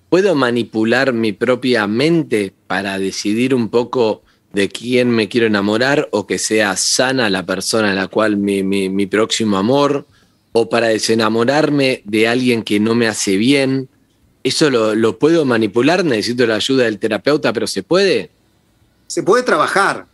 [0.10, 4.22] ¿puedo manipular mi propia mente para decidir un poco
[4.54, 8.64] de quién me quiero enamorar o que sea sana la persona a la cual mi,
[8.64, 10.06] mi- mi próximo amor?
[10.54, 13.90] ¿O para desenamorarme de alguien que no me hace bien?
[14.44, 16.04] ¿Eso lo, lo puedo manipular?
[16.04, 18.32] Necesito la ayuda del terapeuta, pero ¿se puede?
[19.08, 20.06] se puede trabajar,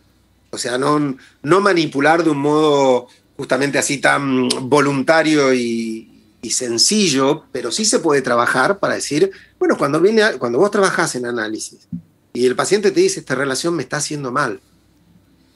[0.50, 6.08] o sea, no, no manipular de un modo justamente así tan voluntario y,
[6.48, 11.26] sencillo, pero sí se puede trabajar para decir, bueno, cuando, viene, cuando vos trabajás en
[11.26, 11.88] análisis
[12.34, 14.60] y el paciente te dice, esta relación me está haciendo mal,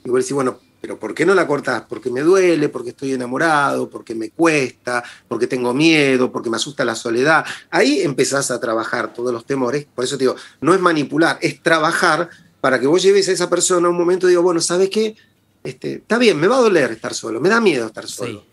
[0.05, 1.83] y vos decís, bueno, pero ¿por qué no la cortás?
[1.88, 6.85] Porque me duele, porque estoy enamorado, porque me cuesta, porque tengo miedo, porque me asusta
[6.85, 7.45] la soledad.
[7.71, 9.87] Ahí empezás a trabajar todos los temores.
[9.93, 13.51] Por eso te digo, no es manipular, es trabajar para que vos lleves a esa
[13.51, 15.17] persona a un momento y digo, bueno, ¿sabes qué?
[15.64, 18.41] Este, está bien, me va a doler estar solo, me da miedo estar solo.
[18.41, 18.47] Sí.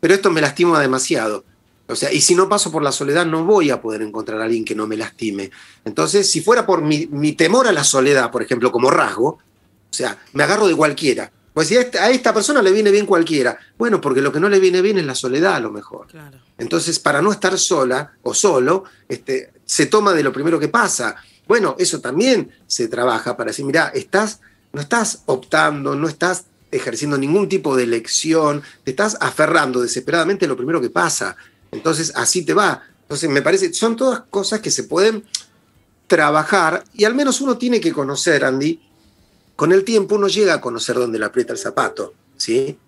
[0.00, 1.44] Pero esto me lastima demasiado.
[1.86, 4.44] O sea, y si no paso por la soledad, no voy a poder encontrar a
[4.44, 5.50] alguien que no me lastime.
[5.84, 9.96] Entonces, si fuera por mi, mi temor a la soledad, por ejemplo, como rasgo, o
[9.96, 11.30] sea, me agarro de cualquiera.
[11.52, 14.40] Pues si a esta, a esta persona le viene bien cualquiera, bueno, porque lo que
[14.40, 16.08] no le viene bien es la soledad a lo mejor.
[16.08, 16.38] Claro.
[16.58, 21.14] Entonces, para no estar sola o solo, este, se toma de lo primero que pasa.
[21.46, 24.40] Bueno, eso también se trabaja para decir, mira, estás,
[24.72, 30.48] no estás optando, no estás ejerciendo ningún tipo de elección, te estás aferrando desesperadamente a
[30.48, 31.36] lo primero que pasa.
[31.74, 32.82] Entonces, así te va.
[33.02, 35.24] Entonces, me parece, son todas cosas que se pueden
[36.06, 38.80] trabajar, y al menos uno tiene que conocer, Andy,
[39.56, 42.78] con el tiempo uno llega a conocer dónde le aprieta el zapato, ¿sí?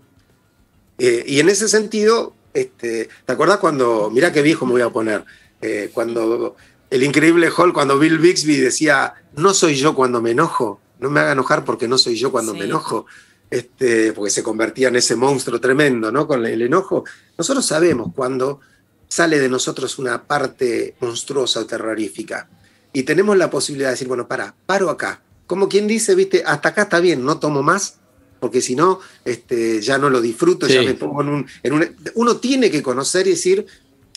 [0.99, 4.91] Eh, y en ese sentido, este, ¿te acuerdas cuando, mira qué viejo me voy a
[4.91, 5.25] poner,
[5.61, 6.57] eh, cuando
[6.91, 11.21] el increíble Hall, cuando Bill Bixby decía, no soy yo cuando me enojo, no me
[11.21, 12.59] haga enojar porque no soy yo cuando Sí.
[12.59, 13.07] me enojo,
[13.51, 16.27] este, porque se convertía en ese monstruo tremendo, ¿no?
[16.27, 17.05] Con el enojo.
[17.39, 18.61] Nosotros sabemos cuando
[19.09, 22.49] sale de nosotros una parte monstruosa o terrorífica
[22.93, 25.23] y tenemos la posibilidad de decir, bueno, para, paro acá.
[25.47, 27.99] Como quien dice, viste, hasta acá está bien, no tomo más,
[28.41, 30.87] porque si no, este, ya no lo disfruto, ya Sí.
[30.87, 33.67] me pongo en un, en un- Uno tiene que conocer y decir,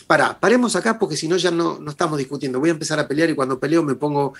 [0.06, 2.58] para, paremos acá porque si no ya no, no estamos discutiendo.
[2.58, 4.34] Voy a empezar a pelear y cuando peleo me pongo...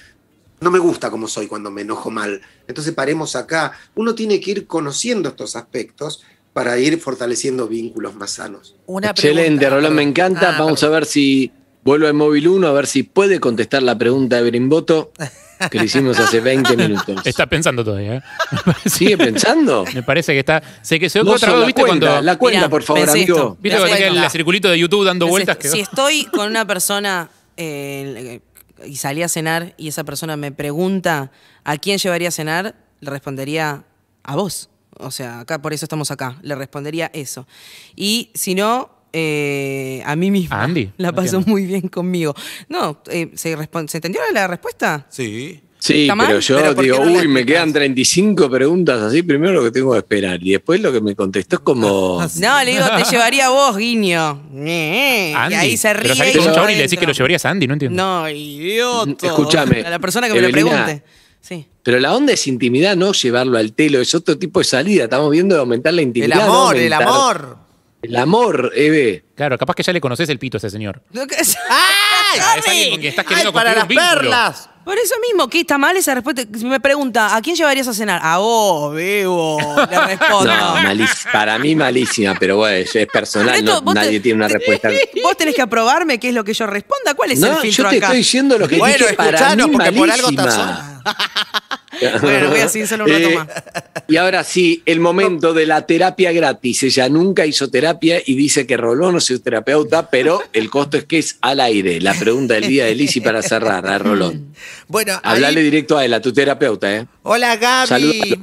[0.61, 2.43] No me gusta como soy cuando me enojo mal.
[2.69, 3.73] Entonces paremos acá.
[3.95, 8.75] Uno tiene que ir conociendo estos aspectos para ir fortaleciendo vínculos más sanos.
[8.87, 10.51] Una Excelente, Roland, me encanta.
[10.57, 10.95] Ah, Vamos perdón.
[10.95, 11.53] a ver si
[11.85, 15.13] vuelvo al móvil 1, a ver si puede contestar la pregunta de Berimboto
[15.71, 17.21] que le hicimos hace 20 minutos.
[17.25, 18.17] Está pensando todavía.
[18.17, 18.23] ¿eh?
[18.87, 19.85] ¿Sigue pensando?
[19.95, 20.63] Me parece que está.
[20.83, 21.83] Se que se Mozo, otra vez, la ¿viste?
[21.83, 22.23] cuenta, Cuando.
[22.23, 23.37] la cuenta, Mirá, por favor, amigo.
[23.37, 23.57] esto.
[23.61, 24.25] ¿Viste cuando cuenta.
[24.25, 25.59] el circulito de YouTube dando vueltas?
[25.61, 28.41] Si estoy con una persona eh,
[28.87, 31.31] y salí a cenar y esa persona me pregunta
[31.65, 33.85] a quién llevaría a cenar, le respondería
[34.25, 34.69] a vos.
[35.03, 36.37] O sea, acá por eso estamos acá.
[36.43, 37.47] Le respondería eso.
[37.97, 40.57] Y si no, eh, a mí misma.
[40.61, 40.91] ¿A Andy?
[40.97, 41.51] La pasó entiendo.
[41.51, 42.35] muy bien conmigo.
[42.69, 45.07] No, eh, ¿se, respon- ¿se entendió la respuesta?
[45.09, 45.63] Sí.
[45.83, 49.23] Sí, pero yo Pero ¿por qué digo, no uy, me quedan 35 preguntas así.
[49.23, 50.39] Primero lo que tengo que esperar.
[50.43, 52.21] Y después lo que me contestó es como.
[52.39, 54.43] No, le digo, te llevaría a vos, guiño.
[54.57, 55.55] Eh, Andy.
[55.55, 56.13] Y ahí se ríe.
[56.15, 57.97] Pero y un y le decís que lo llevarías a Andy, no entiendo.
[58.03, 59.27] No, idiota.
[59.29, 61.03] Escúchame, A la persona que me lo pregunte.
[61.41, 61.67] Sí.
[61.83, 64.01] Pero la onda es intimidad, no llevarlo al telo.
[64.01, 65.05] Es otro tipo de salida.
[65.05, 66.37] Estamos viendo de aumentar la El intimidad.
[66.37, 67.57] no amor, el amor.
[68.03, 69.25] El amor, Eve.
[69.35, 71.03] Claro, capaz que ya le conoces el pito a ese señor.
[71.13, 71.37] Que-
[72.33, 72.39] ¡Ay!
[72.61, 74.31] Es alguien con quien estás ¡Ay, queriendo para las construir un vínculo.
[74.31, 74.67] perlas!
[74.83, 76.43] Por eso mismo, ¿qué está mal esa respuesta?
[76.59, 78.19] Si me pregunta, ¿a quién llevarías a cenar?
[78.25, 79.59] A vos, Bebo.
[79.91, 80.53] Le respondo.
[80.53, 84.21] No, malís- para mí malísima, pero bueno, es es personal, Esto, no- vos te- nadie
[84.21, 84.89] tiene una respuesta.
[85.23, 87.15] Vos tenés que aprobarme qué es lo que yo responda.
[87.15, 88.07] ¿Cuál es el No, filtro yo te acá?
[88.07, 91.03] estoy diciendo lo que Bueno, dije para escuchanos, mí porque por algo estás malísima.
[91.05, 91.80] sola.
[92.23, 93.49] Bueno, voy a seguir solo un rato Eh, más.
[94.09, 96.83] Y ahora sí, el momento de la terapia gratis.
[96.83, 101.05] Ella nunca hizo terapia y dice que Rolón no es terapeuta, pero el costo es
[101.05, 102.01] que es al aire.
[102.01, 104.55] La pregunta del día de Lizzy para cerrar, a Rolón.
[104.89, 107.07] Bueno, ahí- Hablale directo a él, a tu terapeuta, ¿eh?
[107.23, 107.89] Hola Gaby.
[107.89, 108.37] Saludalo.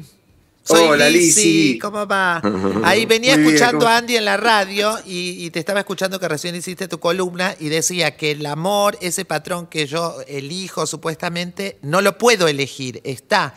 [0.67, 1.79] Soy Hola, Lizzy.
[1.79, 2.41] ¿Cómo va?
[2.83, 6.19] Ahí venía Muy escuchando ¿cómo- a Andy en la radio y, y te estaba escuchando
[6.19, 10.85] que recién hiciste tu columna y decía que el amor, ese patrón que yo elijo
[10.85, 13.55] supuestamente, no lo puedo elegir, está.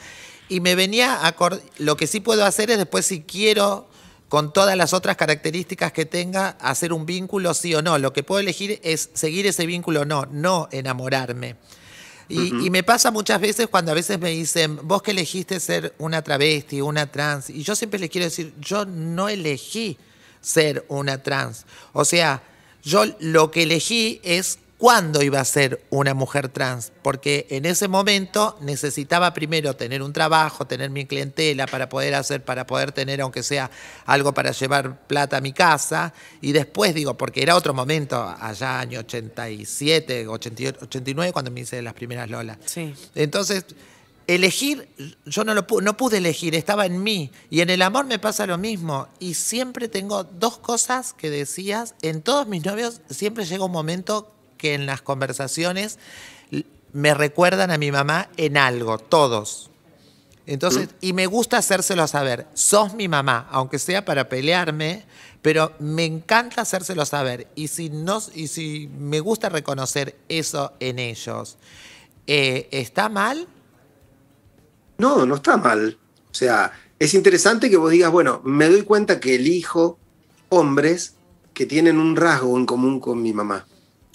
[0.49, 1.35] Y me venía a
[1.79, 3.89] lo que sí puedo hacer es después si quiero
[4.29, 7.99] con todas las otras características que tenga, hacer un vínculo sí o no.
[7.99, 11.57] Lo que puedo elegir es seguir ese vínculo o no, no enamorarme.
[12.31, 15.95] Y, y me pasa muchas veces cuando a veces me dicen, vos que elegiste ser
[15.99, 19.99] una travesti, una trans, y yo siempre les quiero decir, yo no elegí
[20.41, 21.67] ser una trans.
[21.93, 22.43] O sea,
[22.83, 27.87] yo lo que elegí es cuándo iba a ser una mujer trans, porque en ese
[27.87, 33.21] momento necesitaba primero tener un trabajo, tener mi clientela para poder hacer, para poder tener,
[33.21, 33.71] aunque sea
[34.07, 38.81] algo para llevar plata a mi casa, y después digo, porque era otro momento, allá
[38.81, 42.59] año 87, 88, 89, cuando me hice las primeras Lola.
[42.65, 42.95] Sí.
[43.15, 43.67] Entonces,
[44.27, 44.89] elegir,
[45.27, 47.31] yo no, lo pu- no pude elegir, estaba en mí.
[47.51, 49.09] Y en el amor me pasa lo mismo.
[49.19, 51.95] Y siempre tengo dos cosas que decías.
[52.01, 55.99] En todos mis novios siempre llega un momento que en las conversaciones
[56.93, 59.71] me recuerdan a mi mamá en algo, todos.
[60.47, 62.47] Entonces, y me gusta hacérselo saber.
[62.55, 65.05] Sos mi mamá, aunque sea para pelearme,
[65.43, 67.47] pero me encanta hacérselo saber.
[67.55, 71.57] Y si, no, y si me gusta reconocer eso en ellos,
[72.27, 73.47] eh, ¿está mal?
[74.99, 75.97] No, no está mal.
[76.31, 79.99] O sea, es interesante que vos digas, bueno, me doy cuenta que elijo
[80.49, 81.15] hombres
[81.55, 83.67] que tienen un rasgo en común con mi mamá.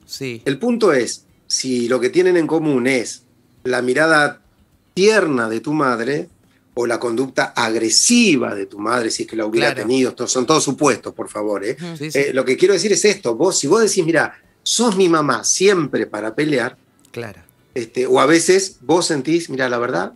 [0.05, 0.41] Sí.
[0.45, 3.23] El punto es, si lo que tienen en común es
[3.63, 4.41] la mirada
[4.93, 6.29] tierna de tu madre
[6.73, 9.81] o la conducta agresiva de tu madre, si es que la hubiera Claro.
[9.87, 11.63] tenido, estos son todos supuestos, por favor.
[11.63, 11.77] ¿eh?
[11.97, 14.95] Sí, sí, Eh, lo que quiero decir es esto, vos, si vos decís, mira, sos
[14.97, 16.77] mi mamá siempre para pelear,
[17.11, 17.41] claro.
[17.73, 20.13] este, o a veces vos sentís, mira, la verdad,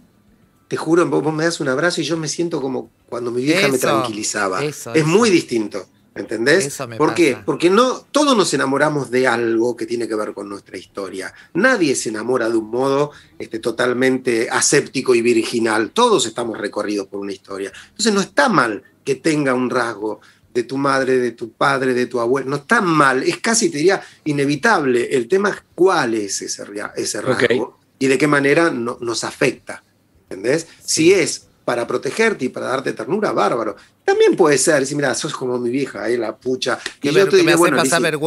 [0.68, 3.42] te juro, vos, vos me das un abrazo y yo me siento como cuando mi
[3.44, 4.64] vieja me tranquilizaba.
[4.64, 5.08] eso, es eso.
[5.08, 5.88] muy distinto,
[6.20, 6.66] ¿entendés?
[6.68, 7.38] Eso me ¿Por qué?
[7.46, 11.34] Porque no, todos nos enamoramos de algo que tiene que ver con nuestra historia.
[11.54, 15.92] Nadie se enamora de un modo este, totalmente aséptico y virginal.
[15.92, 17.72] Todos estamos recorridos por una historia.
[17.90, 20.20] Entonces no está mal que tenga un rasgo
[20.54, 22.50] de tu madre, de tu padre, de tu abuelo.
[22.50, 25.10] No está mal, es casi, te diría, inevitable.
[25.16, 27.78] El tema es cuál es ese rasgo.
[28.00, 29.84] y de qué manera no- nos afecta.
[30.30, 30.68] ¿Entendés?
[30.84, 33.76] Si es para protegerte y para darte ternura, bárbaro.
[34.04, 36.80] También puede ser, decir, mira, sos como mi vieja, ahí la pucha.
[37.00, 37.78] Que Y yo te que hace bueno,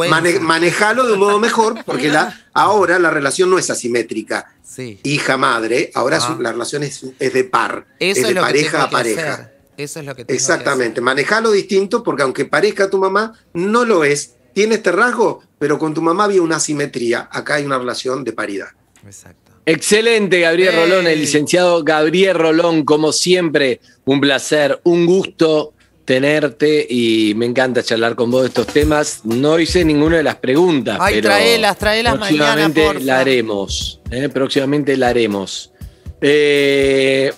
[0.09, 4.53] mane- manejalo de un modo mejor, porque la, ahora la relación no es asimétrica.
[4.63, 5.01] Sí.
[5.03, 6.21] Hija-madre, ahora Ah.
[6.21, 9.33] su- la relación es, es de par, Eso es de que pareja a que pareja.
[9.33, 9.53] hacer.
[9.75, 14.05] Eso es lo que tengo Exactamente, manejalo distinto porque aunque parezca tu mamá, no lo
[14.05, 14.35] es.
[14.53, 17.27] Tiene este rasgo, pero con tu mamá había una asimetría.
[17.29, 18.67] Acá hay una relación de paridad.
[19.01, 19.07] que.
[19.09, 19.42] Exacto.
[19.65, 20.75] Excelente, Gabriel.
[20.75, 25.73] Rolón, el licenciado Gabriel Rolón, como siempre, un placer, un gusto
[26.05, 29.21] tenerte y me encanta charlar con vos de estos temas.
[29.23, 32.99] No hice ninguna de las preguntas, Ay, pero traelas, traelas mañana, próximamente porfa.
[33.05, 34.01] la haremos.
[34.11, 34.29] ¿eh?
[34.29, 35.71] Próximamente la haremos.
[36.19, 37.33] Eh,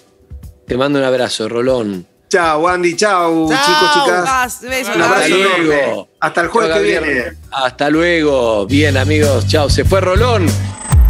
[0.68, 2.08] te mando un abrazo, Rolón.
[2.28, 4.62] Chao, Andy, chao, chicos, chicas.
[4.96, 6.08] Un abrazo Hasta enorme.
[6.20, 7.24] Hasta el jueves que viene.
[7.52, 8.66] Hasta luego.
[8.66, 9.48] Bien, amigos.
[9.48, 9.70] Chao.
[9.70, 10.48] Se fue Rolón.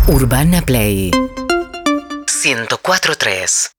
[0.07, 1.09] Urbana Play.
[2.27, 3.71] 104.3